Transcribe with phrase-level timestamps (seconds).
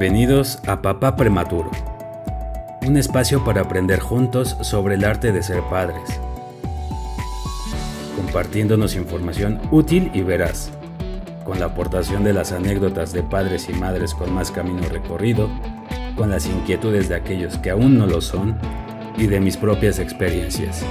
[0.00, 1.70] Bienvenidos a Papá Prematuro,
[2.86, 6.18] un espacio para aprender juntos sobre el arte de ser padres,
[8.16, 10.70] compartiéndonos información útil y veraz,
[11.44, 15.50] con la aportación de las anécdotas de padres y madres con más camino recorrido,
[16.16, 18.56] con las inquietudes de aquellos que aún no lo son
[19.18, 20.82] y de mis propias experiencias.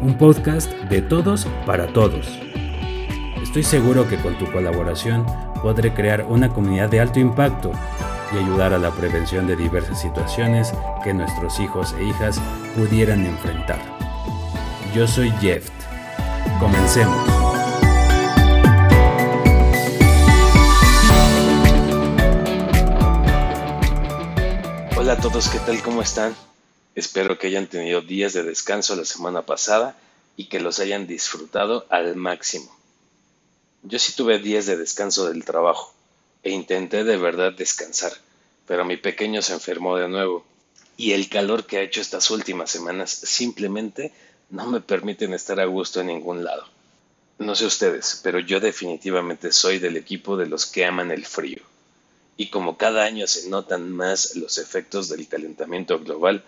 [0.00, 2.28] Un podcast de todos para todos.
[3.42, 5.26] Estoy seguro que con tu colaboración
[5.62, 7.72] podré crear una comunidad de alto impacto
[8.32, 10.72] y ayudar a la prevención de diversas situaciones
[11.04, 12.40] que nuestros hijos e hijas
[12.74, 13.80] pudieran enfrentar.
[14.94, 15.68] Yo soy Jeff.
[16.58, 17.16] Comencemos.
[24.96, 25.80] Hola a todos, ¿qué tal?
[25.82, 26.34] ¿Cómo están?
[26.94, 29.94] Espero que hayan tenido días de descanso la semana pasada
[30.36, 32.75] y que los hayan disfrutado al máximo.
[33.88, 35.94] Yo sí tuve días de descanso del trabajo
[36.42, 38.12] e intenté de verdad descansar,
[38.66, 40.44] pero mi pequeño se enfermó de nuevo
[40.96, 44.12] y el calor que ha hecho estas últimas semanas simplemente
[44.50, 46.66] no me permiten estar a gusto en ningún lado.
[47.38, 51.62] No sé ustedes, pero yo definitivamente soy del equipo de los que aman el frío.
[52.36, 56.42] Y como cada año se notan más los efectos del calentamiento global,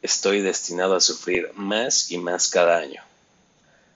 [0.00, 3.02] estoy destinado a sufrir más y más cada año.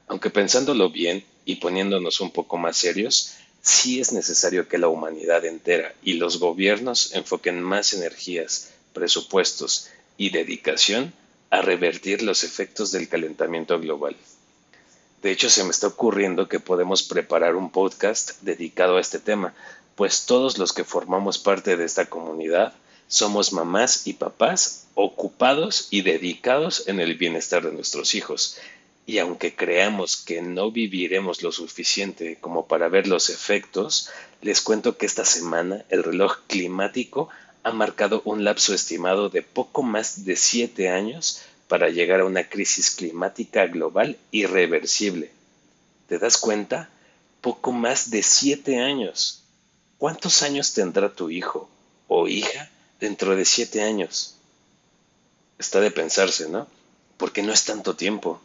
[0.08, 3.32] Aunque pensándolo bien y poniéndonos un poco más serios,
[3.62, 10.28] sí es necesario que la humanidad entera y los gobiernos enfoquen más energías, presupuestos y
[10.28, 11.14] dedicación
[11.48, 14.14] a revertir los efectos del calentamiento global.
[15.22, 19.54] De hecho, se me está ocurriendo que podemos preparar un podcast dedicado a este tema,
[19.96, 22.74] pues todos los que formamos parte de esta comunidad
[23.06, 28.58] somos mamás y papás ocupados y dedicados en el bienestar de nuestros hijos,
[29.08, 34.10] y aunque creamos que no viviremos lo suficiente como para ver los efectos,
[34.42, 37.30] les cuento que esta semana el reloj climático
[37.62, 42.50] ha marcado un lapso estimado de poco más de siete años para llegar a una
[42.50, 45.30] crisis climática global irreversible.
[46.06, 46.90] ¿Te das cuenta?
[47.40, 49.42] Poco más de siete años.
[49.96, 51.70] ¿Cuántos años tendrá tu hijo
[52.08, 52.68] o hija
[53.00, 54.34] dentro de siete años?
[55.58, 56.66] Está de pensarse, ¿no?
[57.16, 58.42] Porque no es tanto tiempo.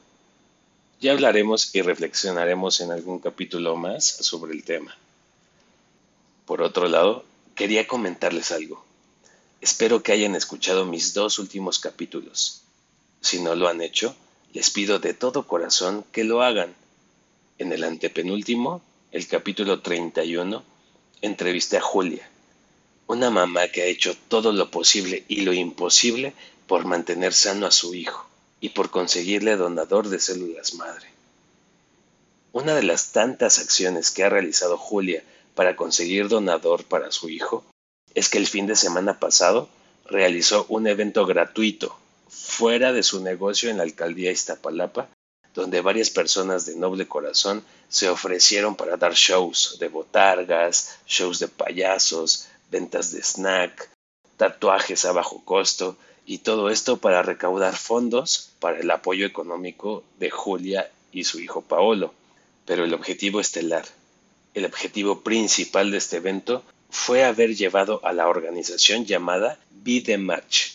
[1.03, 4.97] Ya hablaremos y reflexionaremos en algún capítulo más sobre el tema.
[6.45, 7.25] Por otro lado,
[7.55, 8.85] quería comentarles algo.
[9.59, 12.61] Espero que hayan escuchado mis dos últimos capítulos.
[13.19, 14.15] Si no lo han hecho,
[14.53, 16.73] les pido de todo corazón que lo hagan.
[17.57, 18.81] En el antepenúltimo,
[19.11, 20.63] el capítulo 31,
[21.19, 22.29] entrevisté a Julia,
[23.07, 26.33] una mamá que ha hecho todo lo posible y lo imposible
[26.65, 28.25] por mantener sano a su hijo
[28.63, 31.05] y por conseguirle donador de células madre.
[32.53, 35.21] Una de las tantas acciones que ha realizado Julia
[35.53, 37.65] para conseguir donador para su hijo
[38.15, 39.67] es que el fin de semana pasado
[40.05, 41.93] realizó un evento gratuito
[42.29, 45.09] fuera de su negocio en la alcaldía Iztapalapa,
[45.53, 51.49] donde varias personas de noble corazón se ofrecieron para dar shows de botargas, shows de
[51.49, 53.89] payasos, ventas de snack,
[54.37, 60.29] tatuajes a bajo costo y todo esto para recaudar fondos para el apoyo económico de
[60.29, 62.13] Julia y su hijo Paolo.
[62.65, 63.85] Pero el objetivo estelar,
[64.53, 70.17] el objetivo principal de este evento fue haber llevado a la organización llamada Be the
[70.17, 70.73] Match.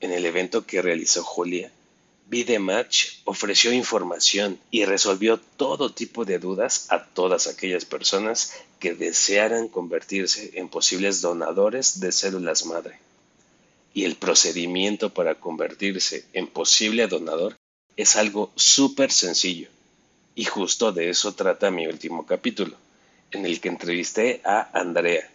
[0.00, 1.72] En el evento que realizó Julia,
[2.28, 8.52] Be the Match ofreció información y resolvió todo tipo de dudas a todas aquellas personas
[8.80, 12.98] que desearan convertirse en posibles donadores de células madre
[13.96, 17.56] y el procedimiento para convertirse en posible donador
[17.96, 19.70] es algo súper sencillo.
[20.34, 22.76] Y justo de eso trata mi último capítulo,
[23.30, 25.30] en el que entrevisté a Andrea,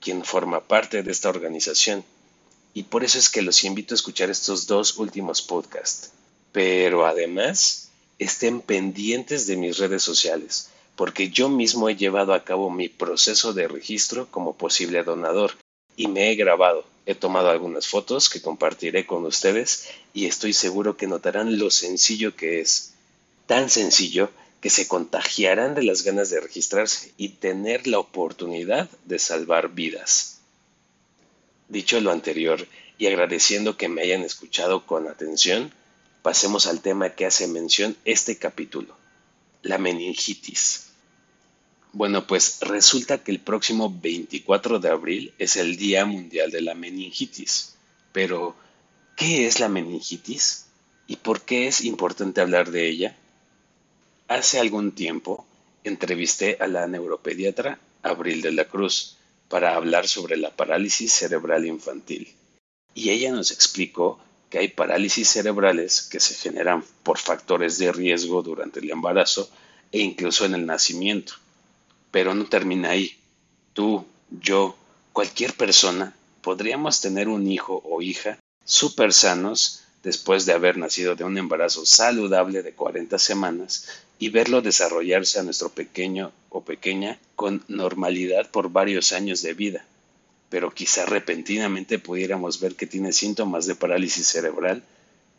[0.00, 2.02] quien forma parte de esta organización.
[2.72, 6.10] Y por eso es que los invito a escuchar estos dos últimos podcasts.
[6.52, 12.70] Pero además, estén pendientes de mis redes sociales, porque yo mismo he llevado a cabo
[12.70, 15.52] mi proceso de registro como posible donador
[15.96, 20.96] y me he grabado He tomado algunas fotos que compartiré con ustedes y estoy seguro
[20.96, 22.92] que notarán lo sencillo que es.
[23.46, 24.30] Tan sencillo
[24.60, 30.40] que se contagiarán de las ganas de registrarse y tener la oportunidad de salvar vidas.
[31.68, 32.66] Dicho lo anterior
[32.98, 35.72] y agradeciendo que me hayan escuchado con atención,
[36.22, 38.94] pasemos al tema que hace mención este capítulo,
[39.62, 40.89] la meningitis.
[41.92, 46.74] Bueno, pues resulta que el próximo 24 de abril es el Día Mundial de la
[46.74, 47.74] Meningitis.
[48.12, 48.54] Pero,
[49.16, 50.66] ¿qué es la meningitis?
[51.06, 53.16] ¿Y por qué es importante hablar de ella?
[54.28, 55.46] Hace algún tiempo
[55.82, 59.16] entrevisté a la neuropediatra Abril de la Cruz,
[59.50, 62.32] para hablar sobre la parálisis cerebral infantil.
[62.94, 68.42] Y ella nos explicó que hay parálisis cerebrales que se generan por factores de riesgo
[68.42, 69.50] durante el embarazo
[69.90, 71.34] e incluso en el nacimiento.
[72.10, 73.18] Pero no termina ahí.
[73.72, 74.76] Tú, yo,
[75.12, 81.24] cualquier persona podríamos tener un hijo o hija súper sanos después de haber nacido de
[81.24, 83.86] un embarazo saludable de 40 semanas
[84.18, 89.84] y verlo desarrollarse a nuestro pequeño o pequeña con normalidad por varios años de vida
[90.50, 94.82] pero quizá repentinamente pudiéramos ver que tiene síntomas de parálisis cerebral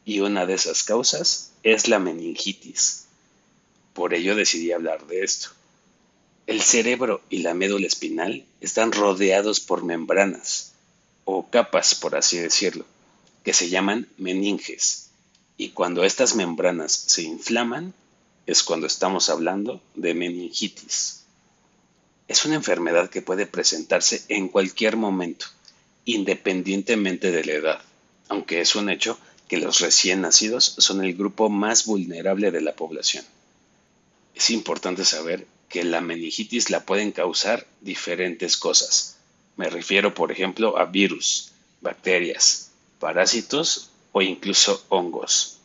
[0.06, 3.06] y una de esas causas es la meningitis.
[3.94, 5.50] Por ello decidí hablar de esto.
[6.48, 10.74] El cerebro y la médula espinal están rodeados por membranas,
[11.24, 12.86] o capas por así decirlo,
[13.44, 15.10] que se llaman meninges,
[15.58, 17.94] y cuando estas membranas se inflaman
[18.48, 21.22] es cuando estamos hablando de meningitis.
[22.28, 25.46] Es una enfermedad que puede presentarse en cualquier momento,
[26.06, 27.82] independientemente de la edad,
[28.30, 32.76] aunque es un hecho que los recién nacidos son el grupo más vulnerable de la
[32.76, 33.26] población.
[34.34, 39.18] Es importante saber que la meningitis la pueden causar diferentes cosas.
[39.56, 41.52] Me refiero, por ejemplo, a virus,
[41.82, 45.58] bacterias, parásitos o incluso hongos.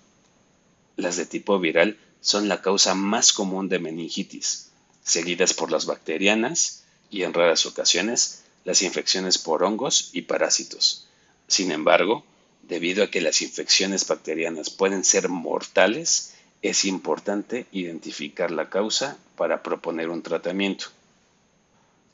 [0.97, 4.70] Las de tipo viral son la causa más común de meningitis,
[5.05, 11.06] seguidas por las bacterianas y en raras ocasiones las infecciones por hongos y parásitos.
[11.47, 12.25] Sin embargo,
[12.62, 16.35] debido a que las infecciones bacterianas pueden ser mortales,
[16.69, 20.87] es importante identificar la causa para proponer un tratamiento.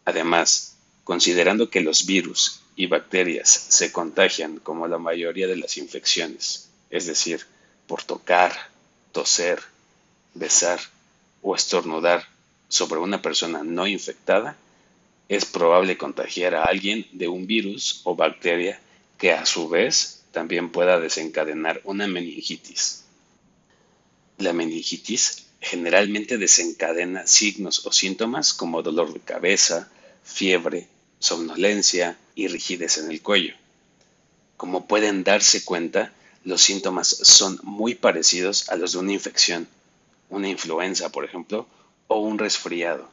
[0.04, 6.68] Además, considerando que los virus y bacterias se contagian como la mayoría de las infecciones,
[6.90, 7.46] es decir,
[7.86, 8.52] por tocar,
[9.12, 9.62] toser,
[10.34, 10.80] besar
[11.40, 12.26] o estornudar
[12.68, 14.56] sobre una persona no infectada,
[15.28, 18.80] es probable contagiar a alguien de un virus o bacteria
[19.18, 23.01] que a su vez también pueda desencadenar una meningitis.
[24.38, 29.90] La meningitis generalmente desencadena signos o síntomas como dolor de cabeza,
[30.24, 30.88] fiebre,
[31.18, 33.54] somnolencia y rigidez en el cuello.
[34.56, 36.12] Como pueden darse cuenta,
[36.44, 39.68] los síntomas son muy parecidos a los de una infección,
[40.28, 41.66] una influenza, por ejemplo,
[42.08, 43.08] o un resfriado.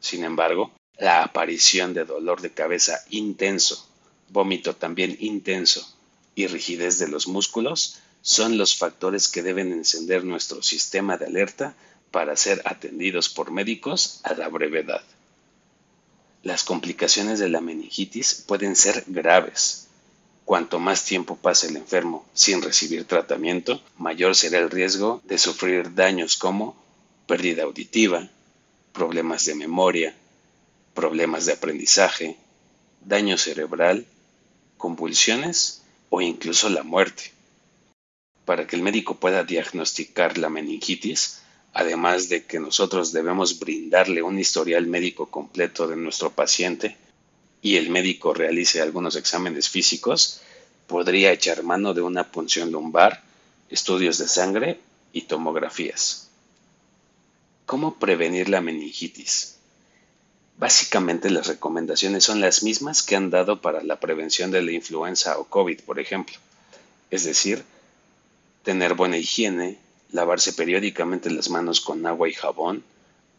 [0.00, 3.88] Sin embargo, la aparición de dolor de cabeza intenso,
[4.28, 5.88] vómito también intenso
[6.34, 11.74] y rigidez de los músculos son los factores que deben encender nuestro sistema de alerta
[12.10, 15.00] para ser atendidos por médicos a la brevedad.
[16.42, 19.86] Las complicaciones de la meningitis pueden ser graves.
[20.44, 25.94] Cuanto más tiempo pase el enfermo sin recibir tratamiento, mayor será el riesgo de sufrir
[25.94, 26.76] daños como
[27.26, 28.28] pérdida auditiva,
[28.92, 30.14] problemas de memoria,
[30.92, 32.36] problemas de aprendizaje,
[33.00, 34.04] daño cerebral,
[34.76, 35.80] convulsiones
[36.10, 37.37] o incluso la muerte.
[38.48, 41.42] Para que el médico pueda diagnosticar la meningitis,
[41.74, 46.96] además de que nosotros debemos brindarle un historial médico completo de nuestro paciente
[47.60, 50.40] y el médico realice algunos exámenes físicos,
[50.86, 53.22] podría echar mano de una punción lumbar,
[53.68, 54.80] estudios de sangre
[55.12, 56.30] y tomografías.
[57.66, 59.58] ¿Cómo prevenir la meningitis?
[60.56, 65.38] Básicamente las recomendaciones son las mismas que han dado para la prevención de la influenza
[65.38, 66.38] o COVID, por ejemplo.
[67.10, 67.62] Es decir,
[68.62, 69.78] tener buena higiene,
[70.10, 72.84] lavarse periódicamente las manos con agua y jabón,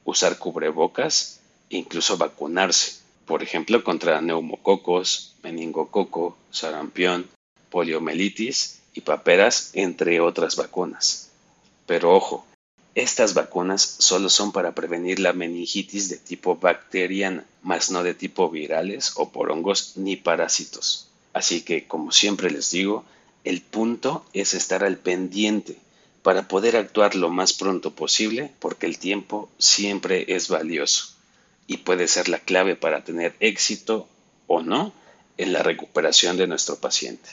[0.06, 7.28] usar cubrebocas e incluso vacunarse, por ejemplo, contra neumococos, meningococo, sarampión,
[7.70, 11.30] poliomielitis y paperas, entre otras vacunas.
[11.86, 12.46] Pero ojo,
[12.96, 18.50] estas vacunas solo son para prevenir la meningitis de tipo bacteriana, más no de tipo
[18.50, 21.08] virales o por hongos ni parásitos.
[21.34, 23.06] Así que, como siempre les digo,
[23.44, 25.78] el punto es estar al pendiente
[26.24, 31.14] para poder actuar lo más pronto posible porque el tiempo siempre es valioso
[31.68, 34.08] y puede ser la clave para tener éxito
[34.48, 34.92] o no
[35.38, 37.30] en la recuperación de nuestro paciente.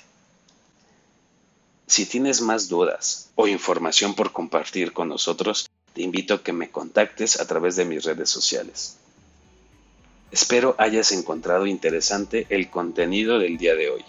[1.88, 6.70] Si tienes más dudas o información por compartir con nosotros, te invito a que me
[6.70, 8.96] contactes a través de mis redes sociales.
[10.30, 14.04] Espero hayas encontrado interesante el contenido del día de hoy,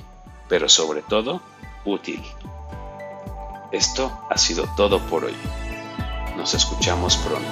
[0.49, 1.41] pero sobre todo
[1.87, 2.21] útil.
[3.71, 5.35] Esto ha sido todo por hoy.
[6.35, 7.47] Nos escuchamos pronto.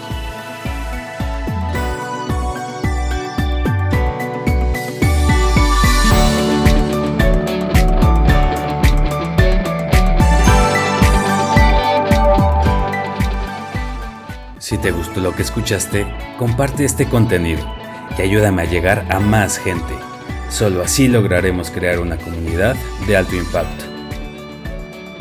[14.60, 17.64] Si te gustó lo que escuchaste, comparte este contenido
[18.18, 19.94] y ayúdame a llegar a más gente.
[20.50, 22.76] Solo así lograremos crear una comunidad
[23.08, 23.95] de alto impacto.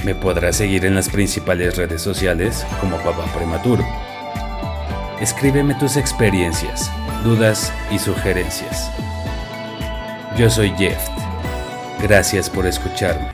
[0.04, 3.86] Me podrás seguir en las principales redes sociales como Papá Prematuro.
[5.18, 6.90] Escríbeme tus experiencias,
[7.22, 8.90] dudas y sugerencias.
[10.36, 11.00] Yo soy Jeff.
[12.02, 13.33] Gracias por escucharme.